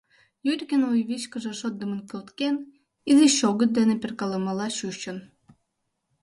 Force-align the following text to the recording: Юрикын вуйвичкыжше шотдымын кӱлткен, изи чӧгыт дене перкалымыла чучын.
Юрикын 0.51 0.81
вуйвичкыжше 0.87 1.53
шотдымын 1.59 2.01
кӱлткен, 2.09 2.55
изи 3.09 3.27
чӧгыт 3.37 3.71
дене 3.77 3.95
перкалымыла 4.01 4.67
чучын. 4.77 5.17